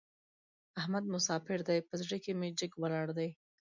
احمد 0.79 1.03
مساپر 1.13 1.59
دی؛ 1.67 1.79
په 1.87 1.93
زړه 2.01 2.17
کې 2.23 2.31
مې 2.39 2.49
جګ 2.59 2.71
ولاړ 2.81 3.07
دی. 3.17 3.29